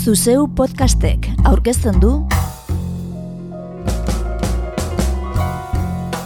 [0.00, 2.12] Zuzeu podcastek aurkezten du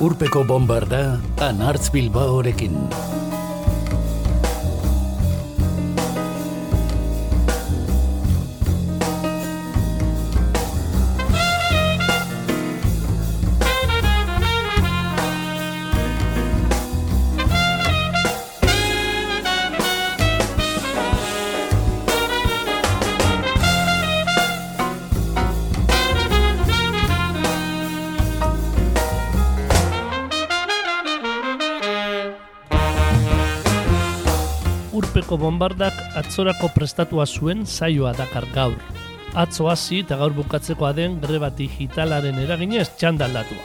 [0.05, 1.01] Urpeko bombarda
[1.43, 2.79] anartz bilbaorekin.
[35.45, 38.77] Bombardak atzorako prestatua zuen saioa dakar gaur.
[39.35, 43.65] Atzo hasi eta gaur bukatzeko den greba digitalaren eraginez txandaldatua.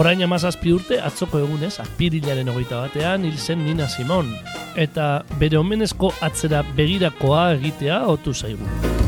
[0.00, 4.32] Orain amazazpi urte atzoko egunez apirilaren hogeita batean hil zen Nina Simon.
[4.74, 9.03] Eta bere omenezko atzera begirakoa egitea otu zaigu.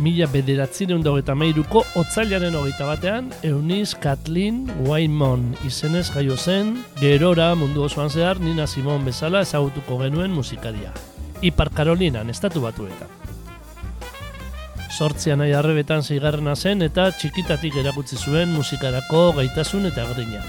[0.00, 6.70] Mila bederatzireun dagoeta meiruko otzailaren hogeita batean, Eunice Kathleen Wainmon izenez jaio zen,
[7.02, 10.94] gerora mundu osoan zehar Nina Simon bezala ezagutuko genuen musikaria.
[11.44, 13.12] Ipar Karolinan, estatu batuetan.
[14.88, 20.40] Sortzian nahi arrebetan zeigarrena zen eta txikitatik erakutsi zuen musikarako gaitasun eta grina.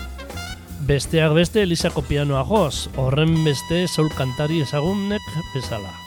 [0.88, 6.01] Besteak beste Elisako pianoa joz, horren beste soul kantari ezagunek bezala.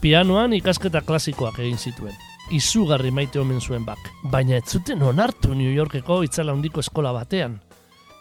[0.00, 2.14] Pianoan ikasketa klasikoak egin zituen.
[2.56, 4.00] Izugarri maite omen zuen bak,
[4.32, 7.58] baina ez zuten onartu New Yorkeko itzala handiko eskola batean.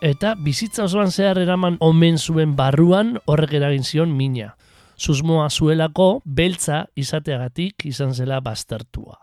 [0.03, 4.57] Eta bizitza osoan zehar eraman omen zuen barruan horrek eragin zion mina.
[4.99, 9.15] Susmoa zuelako beltza izateagatik izan zela baztertua.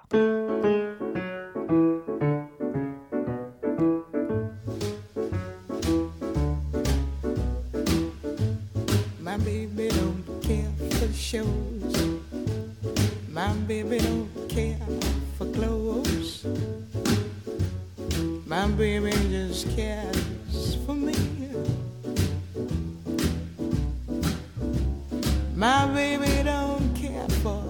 [9.20, 11.75] My baby don't care for shows.
[13.66, 14.78] My baby don't care
[15.36, 16.46] for clothes.
[18.46, 21.16] My baby just cares for me.
[25.56, 27.64] My baby don't care for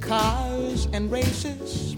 [0.00, 1.96] cars and races.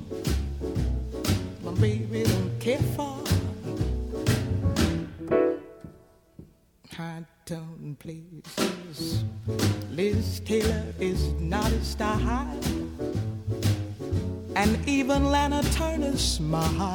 [16.54, 16.93] my heart.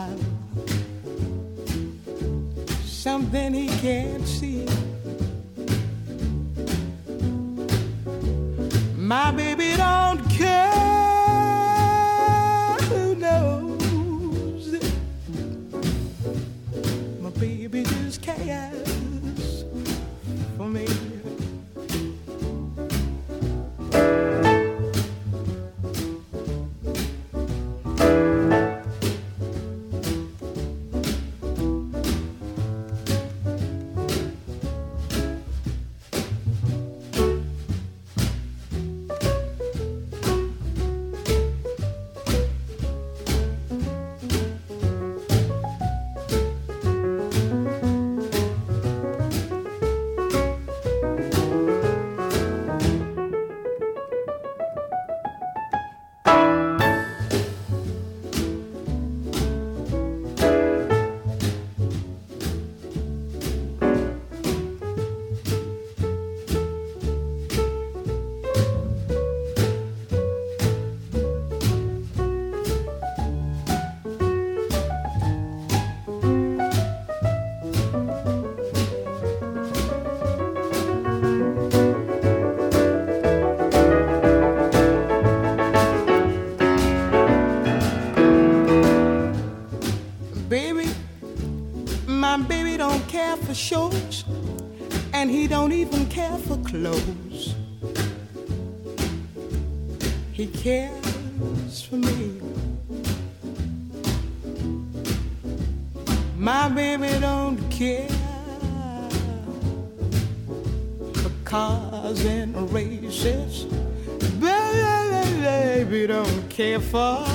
[115.89, 117.25] Baby don't care for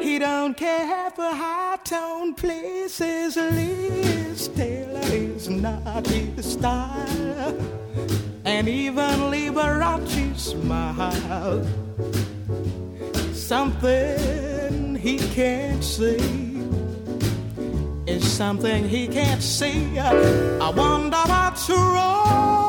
[0.00, 3.34] he don't care for high tone places.
[3.34, 7.58] Liz Taylor is not his style.
[8.44, 11.66] And even Liberace smile.
[13.32, 16.62] Something he can't see
[18.06, 19.98] is something he can't see.
[19.98, 22.68] I wonder what's wrong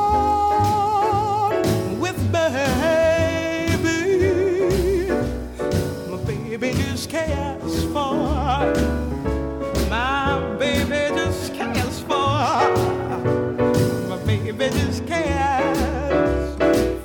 [2.00, 2.85] with baby.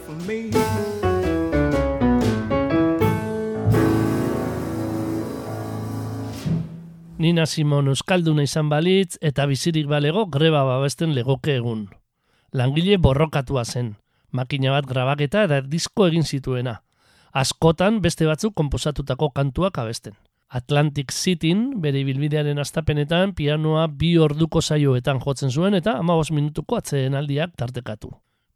[0.06, 0.52] For me.
[7.18, 11.90] Nina Simon euskalduna izan balitz eta bizirik balego greba babesten legoke egun.
[12.52, 13.96] Langile borrokatua zen,
[14.32, 16.82] makina bat grabaketa eta disko egin zituena.
[17.34, 20.14] Askotan beste batzuk konposatutako kantuak abesten.
[20.52, 27.16] Atlantic Cityn bere ibilbidearen astapenetan pianoa bi orduko saioetan jotzen zuen eta amabos minutuko atzeen
[27.16, 28.12] aldiak tartekatu.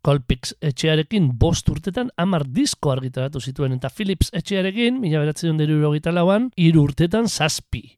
[0.05, 6.51] Colpix etxearekin bost urtetan amar disko argitaratu zituen eta Philips etxearekin, mila beratzen dira lauan,
[6.57, 7.95] iru urtetan zazpi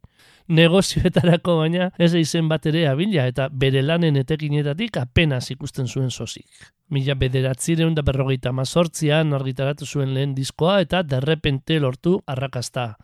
[0.48, 6.48] negozioetarako baina ez izen bat ere abila eta bere lanen etekinetatik apenas ikusten zuen sozik.
[6.90, 12.96] Mila bederatzireun da berrogeita mazortzian argitaratu zuen lehen diskoa eta derrepente lortu arrakasta.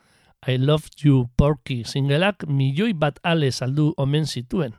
[0.48, 4.74] I Love You Porky singelak milioi bat ale saldu omen zituen.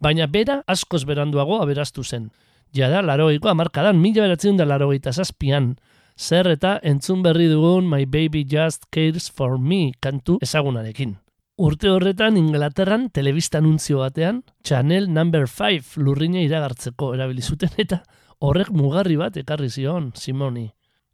[0.00, 2.30] Baina bera askoz beranduago aberaztu zen.
[2.72, 5.76] Jada, larogeiko amarkadan mila beratzen da larogeita zazpian.
[6.16, 11.16] Zer eta entzun berri dugun My Baby Just Cares For Me kantu ezagunarekin.
[11.56, 18.02] Urte horretan Inglaterran telebista anuntzio batean Channel Number 5 lurrina iragartzeko erabili zuten eta
[18.44, 20.66] horrek mugarri bat ekarri zion Simoni.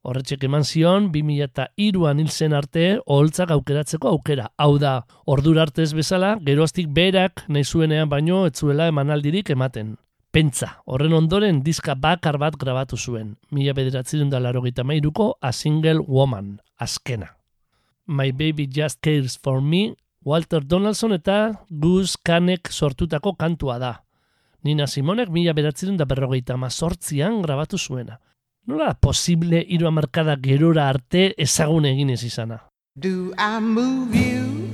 [0.02, 4.48] Horretxek eman zion 2002an hil zen arte oholtzak aukeratzeko aukera.
[4.58, 4.96] Hau da,
[5.30, 9.94] ordura arte ez bezala, geroztik berak nahi zuenean baino etzuela emanaldirik ematen.
[10.34, 13.36] Pentsa, horren ondoren diska bakar bat grabatu zuen.
[13.52, 17.36] Mila bederatzen da laro mairuko A Single Woman, azkena.
[18.08, 21.36] My Baby Just Cares For Me Walter Donaldson eta
[21.68, 23.92] Gus Kanek sortutako kantua da.
[24.62, 28.20] Nina Simonek mila beratzen da berrogeita mazortzian grabatu zuena.
[28.66, 32.60] Nola posible hiru amarkada gerora arte ezagun egin ez izana?
[32.94, 34.70] Do I move you?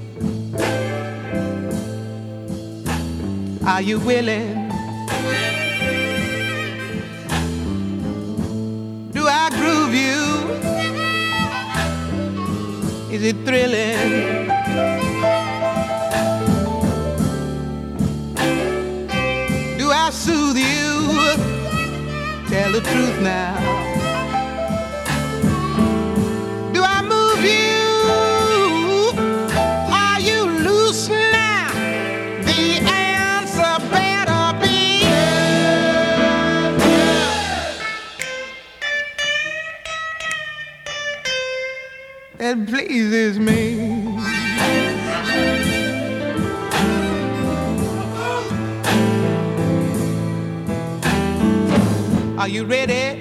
[3.65, 4.69] Are you willing?
[9.13, 10.19] Do I groove you?
[13.11, 15.08] Is it thrilling?
[20.09, 21.13] I soothe you?
[22.49, 23.59] Tell the truth now.
[26.73, 27.29] Do I move
[52.39, 53.21] Are you ready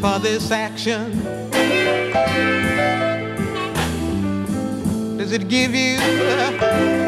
[0.00, 1.22] for this action?
[5.18, 7.03] Does it give you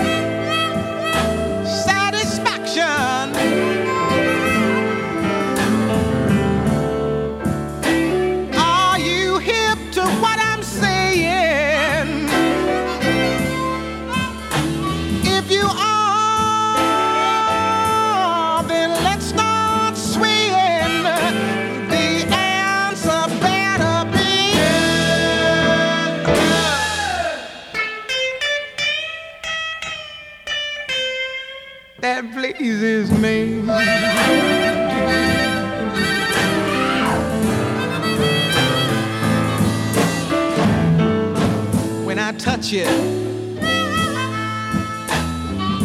[32.66, 33.60] Pleases me.
[42.04, 42.86] When I touch you,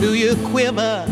[0.01, 1.10] do you quiver?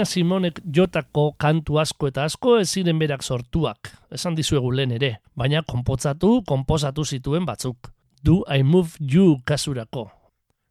[0.00, 5.10] Nina Simonek jotako kantu asko eta asko ez ziren berak sortuak, esan dizuegu lehen ere,
[5.36, 7.90] baina konpotzatu, konposatu zituen batzuk.
[8.24, 10.06] Do I Move You kasurako.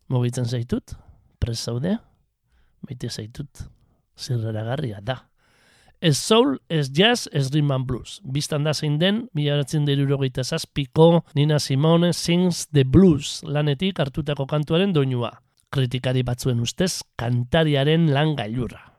[0.10, 0.96] Mugitzen zaitut?
[1.38, 2.00] Prez zaude?
[2.82, 3.68] Maite zaitut?
[4.18, 5.20] Zirreragarria da.
[6.02, 8.18] Ez soul, ez jazz, ez rhythm and blues.
[8.26, 14.50] Bistan da zein den, mila beratzen derurogeita zazpiko, Nina Simone sings the blues lanetik hartutako
[14.50, 15.36] kantuaren doinua.
[15.70, 18.90] Kritikari batzuen ustez, kantariaren lan gailurra.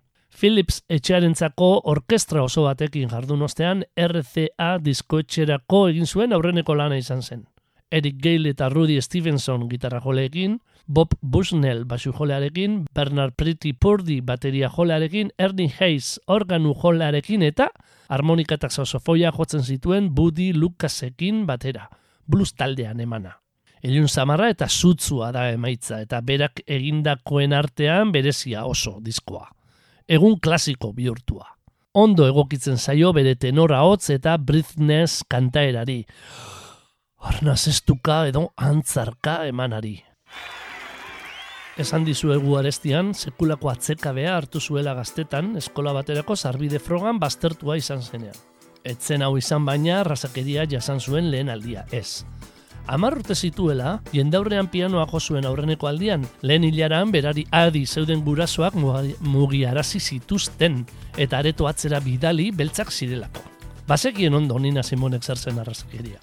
[0.40, 7.42] Philips etxearentzako orkestra oso batekin jardun ostean RCA diskoetxerako egin zuen aurreneko lana izan zen.
[7.90, 10.54] Eric Gale eta Rudy Stevenson gitarra joleekin,
[10.86, 17.68] Bob Bushnell basu jolearekin, Bernard Pretty Purdy bateria jolearekin, Ernie Hayes organu jolearekin eta
[18.08, 21.90] harmonika eta saxofoia jotzen zituen Buddy Lucasekin batera,
[22.26, 23.36] blues taldean emana.
[23.82, 29.50] Elun samarra eta sutzua da emaitza eta berak egindakoen artean berezia oso diskoa.
[30.10, 31.46] Egun klasiko bihurtua.
[31.94, 36.04] Ondo egokitzen zaio bere tenora hotz eta breathness kantaerari
[37.20, 39.98] arnazestuka edo antzarka emanari.
[41.80, 48.36] Esan dizuegu arestian, sekulako atzekabea hartu zuela gaztetan, eskola baterako sarbide frogan baztertua izan zenean.
[48.84, 52.24] Etzen hau izan baina, razakeria jasan zuen lehen aldia, ez.
[52.90, 58.74] Amar urte zituela, jendaurrean pianoa jo zuen aurreneko aldian, lehen hilaran berari adi zeuden gurasoak
[58.74, 60.80] mugiarazi zituzten,
[61.16, 63.44] eta areto atzera bidali beltzak zirelako.
[63.86, 66.18] Basekien ondo nina Simonek zertzen arrazakeria.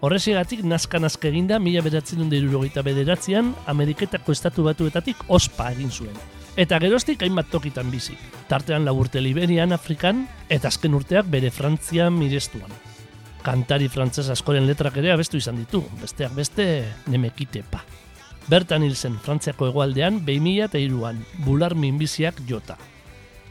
[0.00, 6.18] Horrezigatik nazka nazka eginda mila beratzen dut irurogeita bederatzean Ameriketako estatu batuetatik ospa egin zuen.
[6.58, 8.18] Eta geroztik hainbat tokitan bizi.
[8.50, 12.87] Tartean laburte Liberian, Afrikan, eta azken urteak bere Frantzian mirestuan.
[13.48, 16.64] Kantari frantzes askoren letrak ere abestu izan ditu, besteak beste
[17.08, 17.80] nemekite pa.
[18.52, 22.76] Bertan hil zen Frantziako hegoaldean 2000 eta iruan, bular minbiziak jota.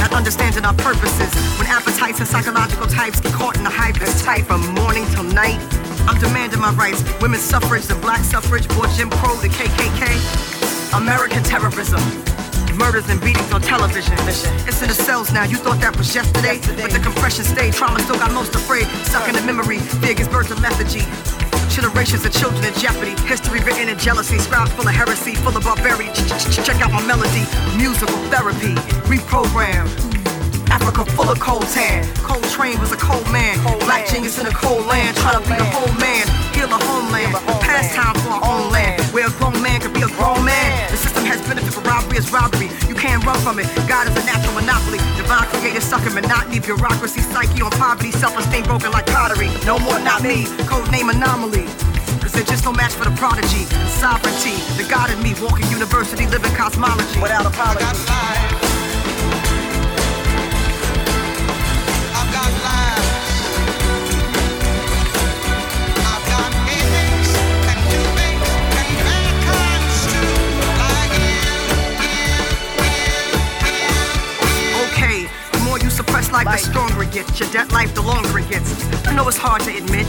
[0.00, 1.30] not understanding our purposes.
[1.58, 5.24] When appetites and psychological types get caught in the hype, it's tight from morning till
[5.24, 5.60] night.
[6.08, 7.04] I'm demanding my rights.
[7.20, 10.96] Women's suffrage, the black suffrage, boy Jim Crow, the KKK.
[10.96, 12.00] American terrorism.
[12.76, 14.14] Murders and beatings on television.
[14.66, 15.44] It's in the cells now.
[15.44, 16.82] You thought that was yesterday, yesterday.
[16.82, 17.74] but the compression stayed.
[17.74, 18.86] Trauma still got most afraid.
[19.04, 19.78] Stuck in the memory.
[20.00, 21.04] Fear gives birth to lethargy.
[21.80, 23.16] Generations of children in jeopardy.
[23.24, 24.36] History written in jealousy.
[24.36, 26.12] Scribes full of heresy, full of barbarity.
[26.52, 27.48] Check out my melody.
[27.74, 28.76] Musical therapy.
[29.08, 29.88] Reprogram
[30.68, 32.04] Africa full of cold tan.
[32.16, 33.58] Cold train was a cold man.
[33.64, 34.14] Cold Black man.
[34.14, 35.16] genius in a cold land.
[35.16, 36.28] Trying to be a whole man.
[36.52, 37.32] Heal a homeland.
[37.64, 39.00] Pastime for our own land.
[39.16, 40.90] Where a grown man could be a grown man.
[40.90, 42.68] The system has benefit for robbery is robbery.
[43.00, 43.66] Can't run from it.
[43.88, 44.98] God is a natural monopoly.
[45.16, 46.60] Divine creator sucker monotony.
[46.60, 48.12] Bureaucracy, psyche on poverty.
[48.12, 49.48] Self-esteem broken like pottery.
[49.64, 50.44] No more, not me.
[50.68, 51.64] Code name anomaly.
[52.20, 53.64] Cause they're just no match for the prodigy.
[53.88, 57.20] Sovereignty, the God in me, walking university, living cosmology.
[57.22, 58.69] Without apology.
[76.44, 77.38] Like, the stronger it gets.
[77.38, 78.70] Your debt life, the longer it gets.
[79.06, 80.06] I know it's hard to admit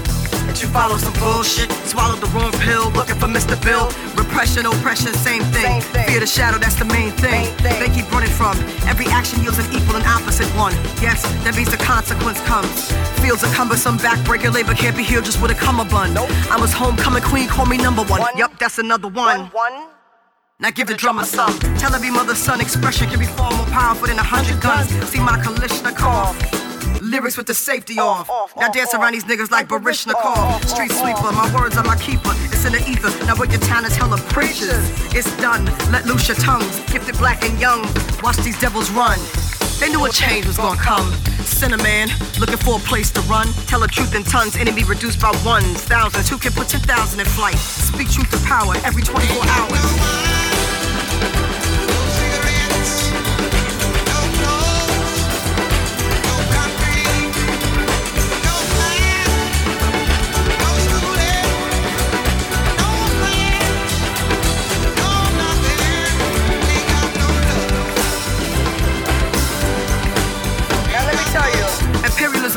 [0.47, 1.71] that you follow some bullshit.
[1.88, 3.55] Swallowed the wrong pill, looking for Mr.
[3.63, 3.88] Bill.
[4.15, 5.81] Repression, oppression, same thing.
[5.81, 6.07] Same thing.
[6.07, 7.47] Fear the shadow, that's the main thing.
[7.47, 7.79] main thing.
[7.79, 8.57] They keep running from.
[8.88, 10.73] Every action yields an equal and opposite one.
[11.01, 12.91] Yes, that means the consequence comes.
[13.21, 16.13] Feels a cumbersome backbreaker, labor can't be healed just with a cummerbund.
[16.13, 16.29] Nope.
[16.50, 18.21] I was homecoming queen, call me number one.
[18.21, 18.38] one.
[18.38, 19.51] Yup, that's another one.
[19.51, 19.73] one.
[19.73, 19.91] one.
[20.61, 21.57] Now give the drummer some.
[21.81, 24.91] Tell every mother son expression can be far more powerful than a hundred guns.
[25.09, 26.20] See my Kalishnikov.
[27.38, 28.29] With the safety off.
[28.57, 30.65] Now dance around these niggas like Barishnikov.
[30.65, 32.31] Street sweeper, my words are my keeper.
[32.51, 33.09] It's in the ether.
[33.25, 34.83] Now what your town is hella preachers.
[35.15, 35.65] It's done.
[35.91, 36.79] Let loose your tongues.
[36.91, 37.83] Gifted black and young.
[38.21, 39.17] Watch these devils run.
[39.79, 41.09] They knew a change was gonna come.
[41.45, 42.09] Cinnamon,
[42.39, 43.47] looking for a place to run.
[43.65, 46.27] Tell the truth in tons, enemy reduced by ones, thousands.
[46.27, 47.55] Who can put 10,000 in flight?
[47.55, 50.30] Speak truth to power every 24 hours.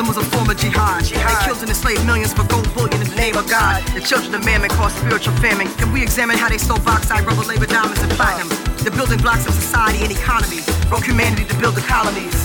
[0.05, 1.05] Terrorism was a form of jihad.
[1.05, 1.31] jihad.
[1.31, 3.83] They killed and enslaved millions for gold bullion in the name of God.
[3.95, 5.69] The children of mammon caused spiritual famine.
[5.77, 8.49] Can we examine how they stole bauxite, rubber, labor, diamonds, and platinum,
[8.85, 12.37] the building blocks of society and economy, broke humanity to build the colonies,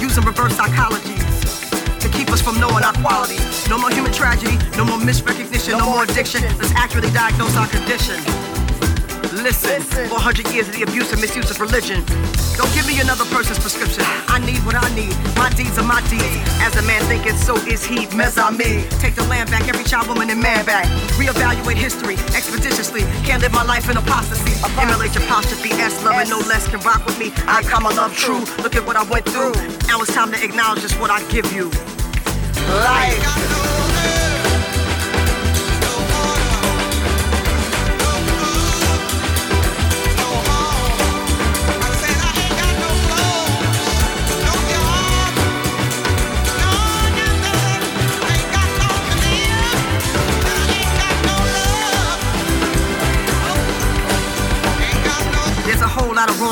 [0.00, 1.16] using reverse psychology
[2.00, 3.36] to keep us from knowing our quality.
[3.68, 6.44] No more human tragedy, no more misrecognition, no, no more addiction.
[6.44, 6.58] addiction.
[6.58, 8.41] Let's accurately diagnose our condition.
[9.30, 12.04] Listen, 400 years of the abuse and misuse of religion.
[12.58, 14.02] Don't give me another person's prescription.
[14.26, 15.14] I need what I need.
[15.36, 16.26] My deeds are my deeds.
[16.60, 18.06] As a man thinking, so is he.
[18.06, 18.84] me.
[18.98, 20.86] Take the land back, every child, woman, and man back.
[21.16, 23.02] Reevaluate history expeditiously.
[23.24, 24.52] Can't live my life in apostasy.
[24.78, 27.32] Emulate your apostrophe S, loving no less can rock with me.
[27.46, 28.44] I come, I love true.
[28.62, 29.52] Look at what I went through.
[29.86, 31.70] Now it's time to acknowledge just what I give you.
[32.68, 33.71] Life.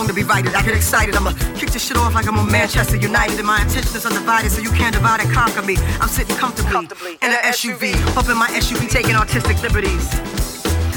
[0.00, 0.54] Wrong to be righted.
[0.54, 1.14] I get excited.
[1.14, 3.37] I'ma kick this shit off like I'm on Manchester United.
[3.37, 5.76] And my intention is undivided, so you can't divide and conquer me.
[6.00, 7.12] I'm sitting comfortably, comfortably.
[7.21, 10.09] in an SUV, up in my SUV, taking artistic liberties.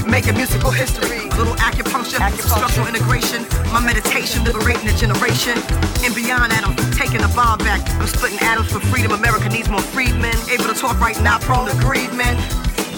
[0.08, 2.56] Making musical history, a little acupuncture, acupuncture.
[2.56, 5.56] structural integration, my meditation, liberating a generation.
[6.04, 7.82] And beyond that, I'm taking the bomb back.
[8.00, 9.12] I'm splitting atoms for freedom.
[9.12, 10.36] America needs more freedmen.
[10.52, 12.36] Able to talk right now, prone to greed, man.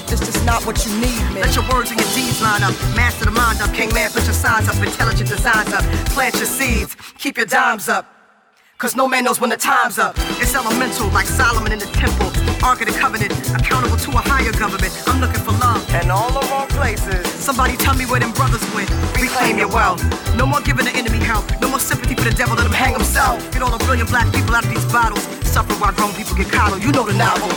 [0.08, 1.42] This just not what you need, man.
[1.42, 2.74] Let your words and your deeds line up.
[2.96, 3.74] Master the mind up.
[3.74, 4.76] King man, put your signs up.
[4.76, 5.84] Intelligent designs up.
[6.14, 6.96] Plant your seeds.
[7.18, 8.16] Keep your dimes up.
[8.78, 10.16] Cause no man knows when the time's up.
[10.36, 12.28] It's elemental, like Solomon in the temple.
[12.60, 14.92] Ark of the covenant, accountable to a higher government.
[15.08, 15.80] I'm looking for love.
[15.96, 17.26] And all the wrong places.
[17.40, 18.92] Somebody tell me where them brothers went.
[19.16, 20.04] Reclaim your wealth.
[20.36, 21.46] No more giving the enemy help.
[21.62, 23.40] No more sympathy for the devil, let him hang himself.
[23.54, 25.24] Get all the brilliant black people out of these bottles.
[25.48, 26.84] Suffer while grown people get coddled.
[26.84, 27.48] You know the novel.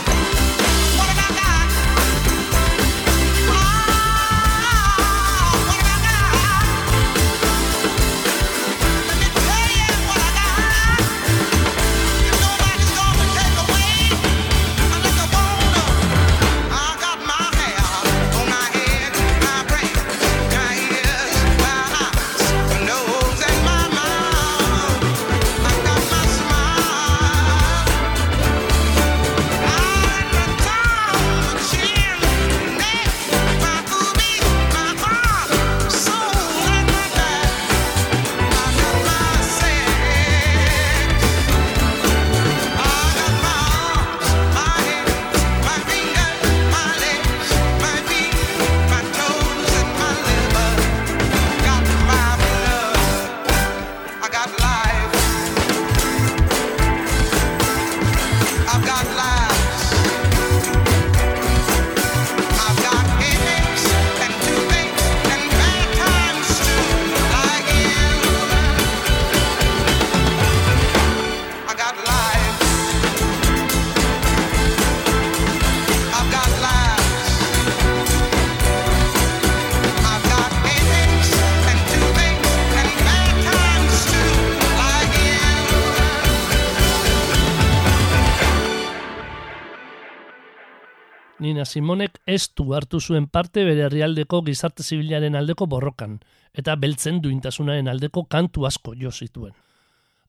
[91.59, 96.13] Nina Simonek ez du hartu zuen parte bere herrialdeko gizarte zibilaren aldeko borrokan,
[96.55, 99.51] eta beltzen duintasunaren aldeko kantu asko jo zituen.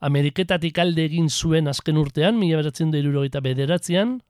[0.00, 4.22] Ameriketatik alde egin zuen azken urtean, mila beratzen da bederatzean,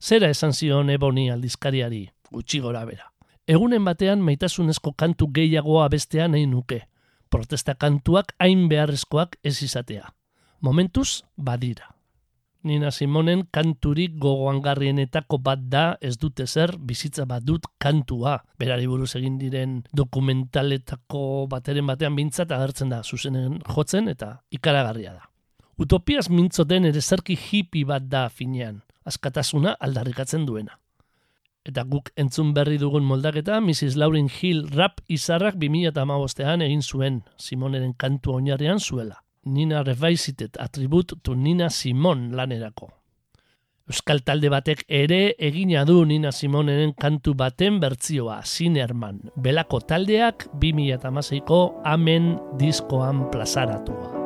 [0.00, 3.10] zera esan zion eboni aldizkariari, gutxi gora bera.
[3.48, 6.86] Egunen batean maitasunezko kantu gehiagoa bestean nahi nuke,
[7.30, 10.14] protesta kantuak hain beharrezkoak ez izatea.
[10.60, 11.93] Momentuz, badira.
[12.64, 18.38] Nina Simonen kanturik gogoangarrienetako bat da ez dute zer bizitza bat dut kantua.
[18.58, 25.28] Berari buruz egin diren dokumentaletako bateren batean bintzat agertzen da zuzenen jotzen eta ikaragarria da.
[25.76, 30.78] Utopiaz mintzoten ere zerki hipi bat da finean, askatasuna aldarrikatzen duena.
[31.64, 33.98] Eta guk entzun berri dugun moldaketa, Mrs.
[34.00, 39.20] Lauren Hill rap izarrak 2008an egin zuen Simoneren kantu oinarrian zuela.
[39.46, 42.90] Nina Revisited atribut tu Nina Simon lanerako.
[43.84, 49.20] Euskal talde batek ere egina du Nina Simonenen kantu baten bertzioa, Sinerman.
[49.36, 54.23] Belako taldeak 2008ko Amen diskoan plazaratua.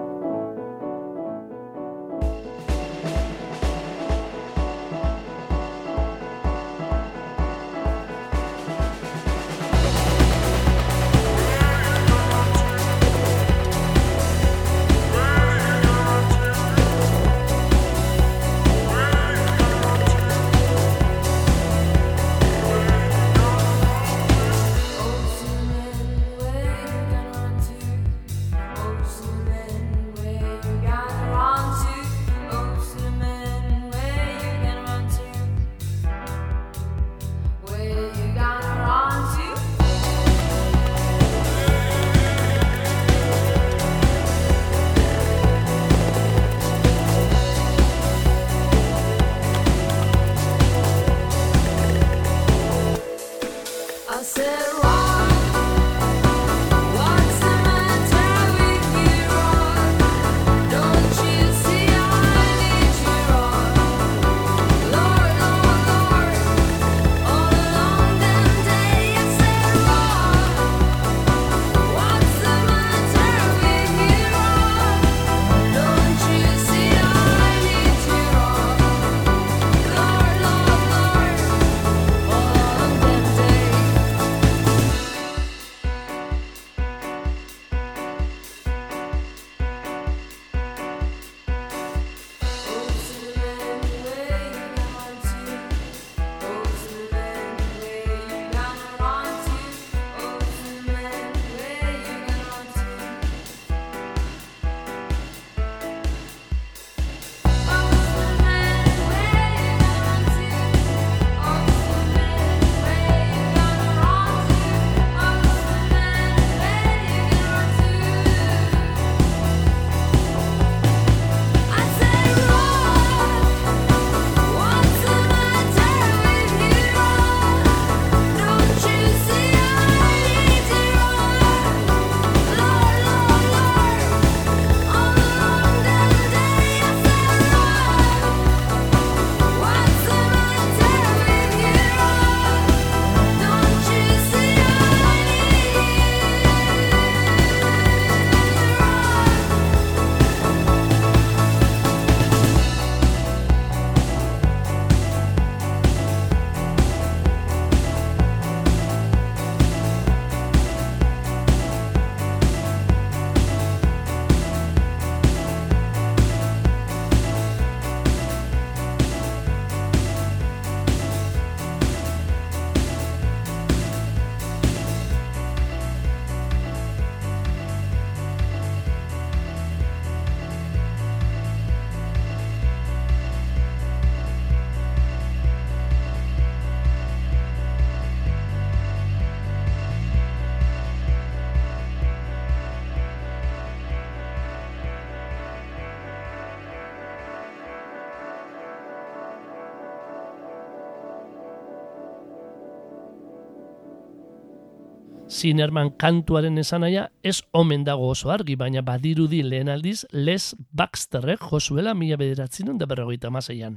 [205.38, 211.94] Zinerman kantuaren esanaia ez omen dago oso argi, baina badirudi lehen aldiz Les Baxterrek josuela
[211.94, 213.76] mila bederatzen da berrogeita maseian.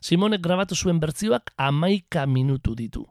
[0.00, 3.06] Simonek grabatu zuen bertzioak amaika minutu ditu.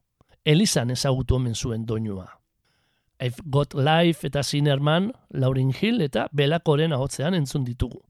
[0.45, 2.27] Elizan ezagutu omen zuen doinua.
[3.19, 8.03] I've Got Life eta Zinerman, Laurin Hill eta Belakoren ahotzean entzun ditugu.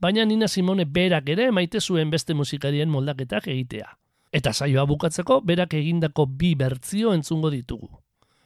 [0.00, 3.98] Baina Nina Simone berak ere maite zuen beste musikarien moldaketak egitea.
[4.32, 8.01] Eta saioa bukatzeko berak egindako bi bertzio entzungo ditugu.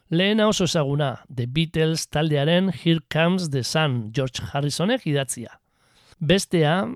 [0.08, 5.58] Lehena oso ezaguna, The Beatles taldearen Here Comes the Sun, George Harrisonek idatzia.
[6.20, 6.86] Bestea,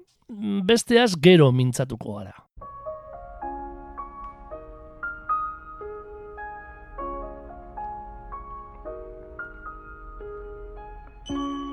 [0.62, 2.34] besteaz gero mintzatuko gara.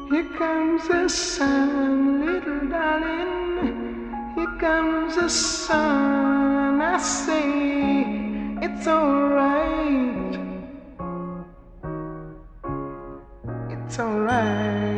[0.09, 4.33] Here comes the sun, little darling.
[4.35, 6.81] Here comes the sun.
[6.81, 7.43] I say
[8.63, 10.26] it's alright.
[13.97, 14.93] It's alright.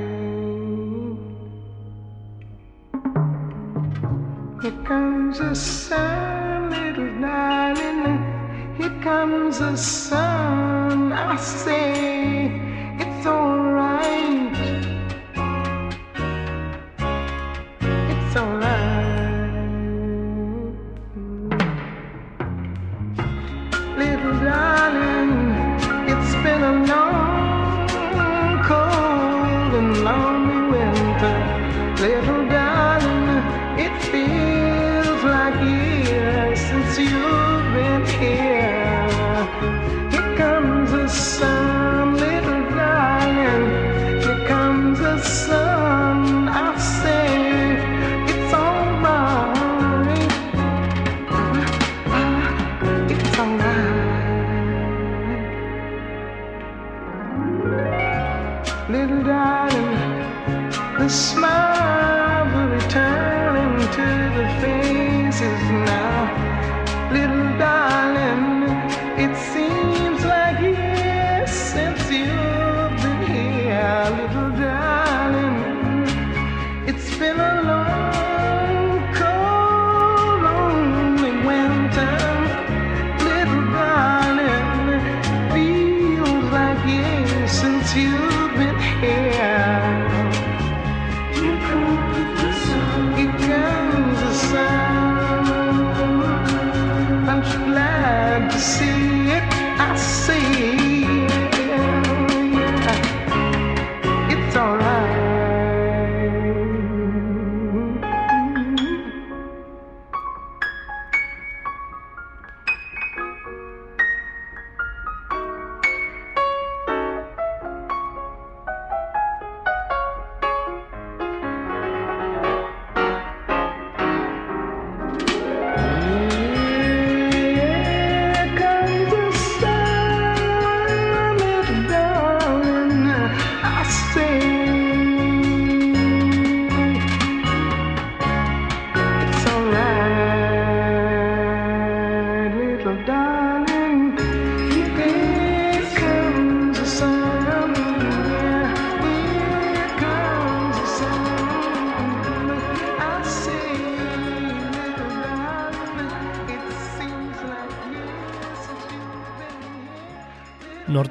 [4.62, 8.76] Here comes the sun, little darling.
[8.76, 11.14] Here comes the sun.
[11.14, 12.52] I say
[13.00, 13.79] it's alright.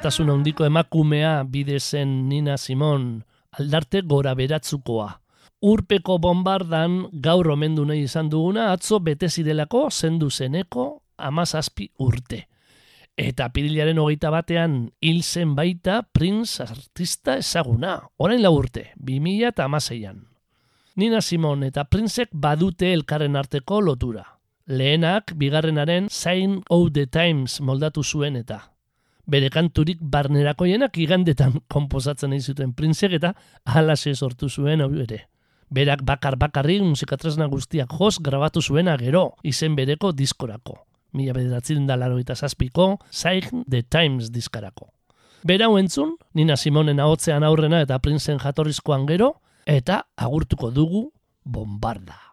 [0.09, 3.25] Nortasun handiko emakumea bide zen Nina Simon,
[3.61, 5.09] aldarte gora beratzukoa.
[5.69, 10.87] Urpeko bombardan gaur omendu nahi izan duguna atzo bete zirelako zendu zeneko
[11.19, 12.39] amazazpi urte.
[13.19, 19.69] Eta pirilaren hogeita batean hil zen baita Prince artista ezaguna, orain lau urte, 2000 eta
[19.69, 20.25] amaseian.
[20.97, 24.25] Nina Simon eta Princek badute elkarren arteko lotura.
[24.65, 28.78] Lehenak, bigarrenaren Sign of the Times moldatu zuen eta.
[29.29, 35.27] Bere kanturik barnerakoienak igandetan komposatzen nahi zuten Princek eta halase sortu zuen hau ere.
[35.71, 40.79] Berak bakar bakarrik musikatresna guztiak jos grabatu zuena gero, izen bereko diskorako.
[41.13, 44.89] Mila bederatzen da laro eta zazpiko, Sign the Times diskarako.
[45.45, 49.35] Berau entzun, Nina Simonen ahotzean aurrena eta Princen jatorrizkoan gero,
[49.67, 51.11] eta agurtuko dugu
[51.45, 52.28] bombarda.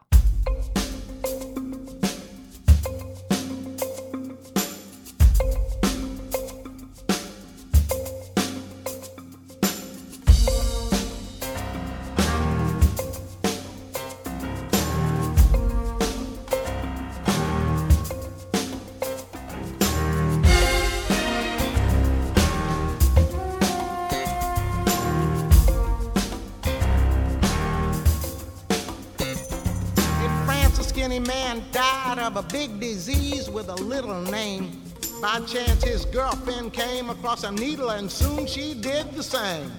[32.38, 34.82] A big disease with a little name.
[35.22, 39.72] By chance, his girlfriend came across a needle and soon she did the same.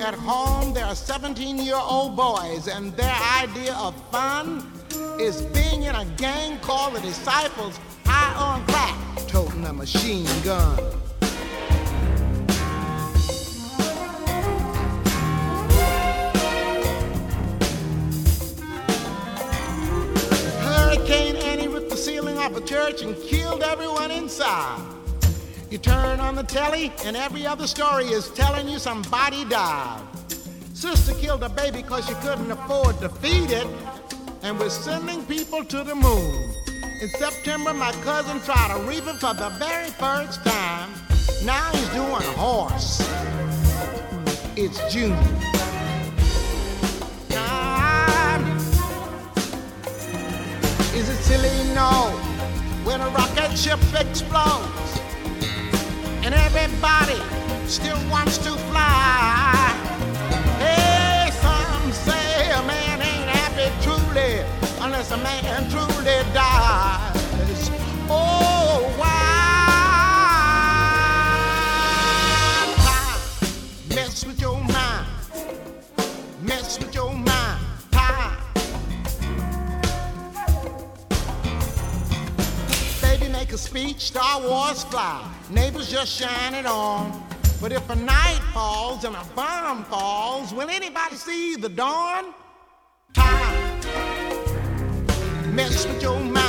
[0.00, 4.70] At home, there are 17 year old boys, and their idea of fun
[5.20, 11.03] is being in a gang called the Disciples, high on crack, toting a machine gun.
[22.44, 24.78] Off a church and killed everyone inside.
[25.70, 30.02] You turn on the telly, and every other story is telling you somebody died.
[30.74, 33.66] Sister killed a baby because she couldn't afford to feed it,
[34.42, 36.54] and we're sending people to the moon.
[37.00, 40.90] In September, my cousin tried a reaper for the very first time.
[41.44, 43.00] Now he's doing a horse.
[44.54, 45.16] It's June.
[50.94, 51.74] Is it silly?
[51.74, 52.33] No.
[52.84, 55.00] When a rocket ship explodes
[56.22, 57.18] and everybody
[57.66, 59.72] still wants to fly.
[60.58, 64.44] Hey, some say a man ain't happy truly
[64.80, 67.70] unless a man truly dies.
[68.10, 69.14] Oh, why?
[73.94, 74.53] Mess with your
[83.64, 85.26] speech, Star Wars fly.
[85.50, 87.26] Neighbors just shine it on.
[87.60, 92.34] But if a night falls and a bomb falls, will anybody see the dawn?
[93.14, 93.80] Time.
[95.54, 96.43] Mess with your mind.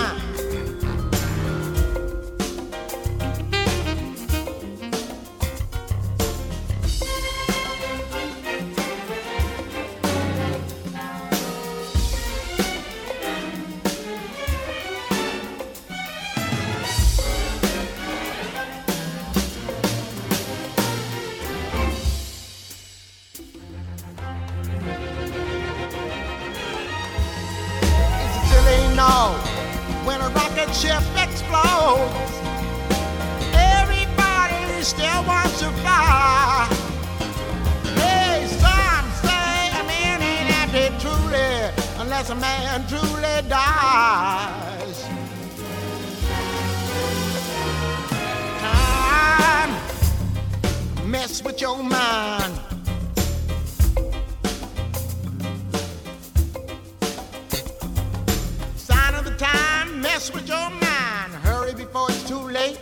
[51.36, 52.60] Mess with your mind.
[58.78, 61.34] Sign of the time, mess with your mind.
[61.43, 62.80] Hurry before it's too late.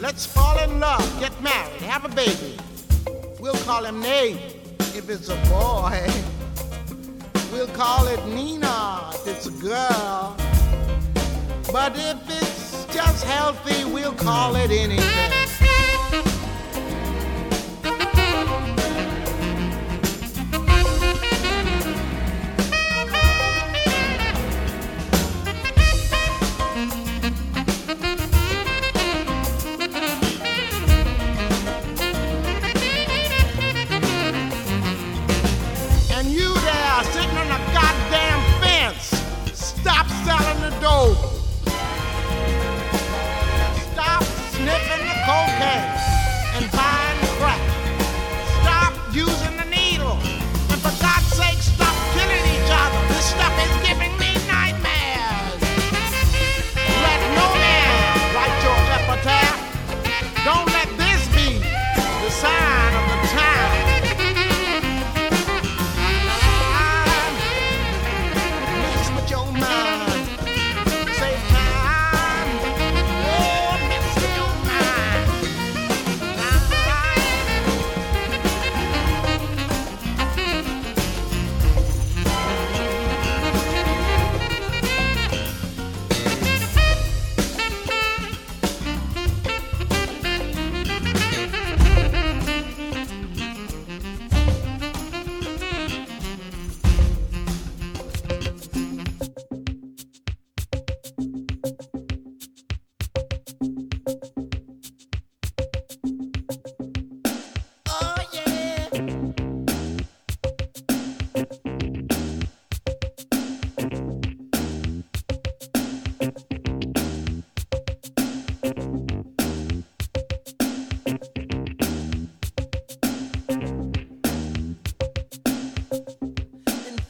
[0.00, 2.58] Let's fall in love, get married, have a baby.
[3.40, 4.36] We'll call him Nate
[4.94, 6.06] if it's a boy.
[7.52, 10.36] We'll call it Nina if it's a girl.
[11.72, 15.51] But if it's just healthy, we'll call it anything.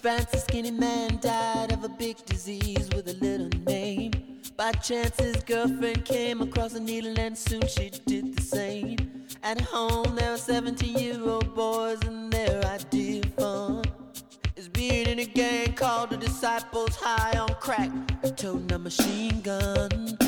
[0.02, 4.10] France, a skinny man died of a big disease with a little name.
[4.56, 8.98] By chance, his girlfriend came across a needle, and soon she did the same.
[9.44, 13.84] At home, there were 17 year old boys, and their idea of fun
[14.56, 17.92] is being in a gang called the Disciples High on Crack,
[18.34, 20.18] toting a machine gun.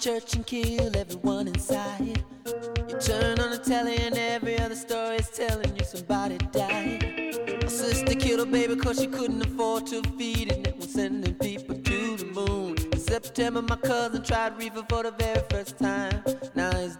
[0.00, 2.24] Church and kill everyone inside.
[2.46, 7.36] You turn on the telly and every other story is telling you somebody died.
[7.62, 11.34] My sister killed her baby cause she couldn't afford to feed it and was sending
[11.34, 12.76] people to the moon.
[12.90, 16.24] In September my cousin tried reefer for the very first time.
[16.54, 16.96] Now he's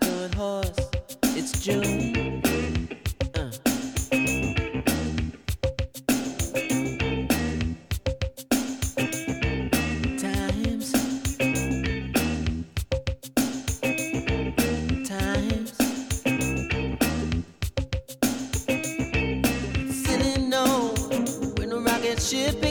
[22.31, 22.69] ship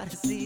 [0.00, 0.45] parecido.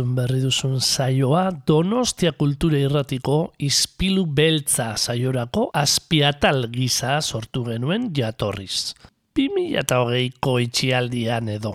[0.00, 8.94] Entzun berri duzun saioa Donostia Kultura Irratiko Ispilu Beltza saiorako azpiatal gisa sortu genuen jatorriz.
[9.36, 11.74] 2008ko itxialdian edo.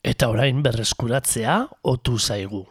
[0.00, 1.58] Eta orain berreskuratzea
[1.92, 2.64] otu zaigu.